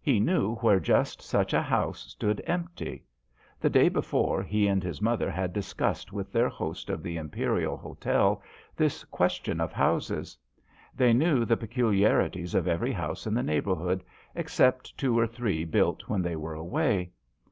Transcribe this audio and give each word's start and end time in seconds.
He 0.00 0.18
knew 0.18 0.56
where 0.56 0.80
just 0.80 1.22
such 1.22 1.52
a 1.52 1.62
house 1.62 2.00
stood 2.00 2.42
empty. 2.44 3.04
The 3.60 3.70
day 3.70 3.88
before 3.88 4.42
he 4.42 4.66
and 4.66 4.82
his 4.82 5.00
mother 5.00 5.30
had 5.30 5.52
discussed, 5.52 6.12
with 6.12 6.32
their 6.32 6.48
host 6.48 6.90
of 6.90 7.04
the 7.04 7.16
Imperial 7.16 7.76
Hotel, 7.76 8.42
this 8.76 9.04
question 9.04 9.60
of 9.60 9.72
houses. 9.72 10.36
They 10.96 11.12
knew 11.12 11.44
the 11.44 11.56
pecu 11.56 11.92
liarities 11.92 12.52
of 12.56 12.66
every 12.66 12.90
house 12.90 13.28
in 13.28 13.34
the 13.34 13.44
neighbourhood, 13.44 14.02
except 14.34 14.98
two 14.98 15.16
or 15.16 15.28
three 15.28 15.64
built 15.64 16.08
while 16.08 16.18
they 16.20 16.34
were 16.34 16.54
away. 16.54 17.12